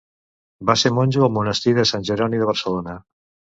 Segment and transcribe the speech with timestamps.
[0.69, 2.99] Va ser monjo al monestir de Sant Jeroni de Barcelona.